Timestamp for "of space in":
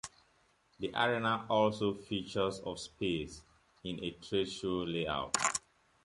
2.61-4.03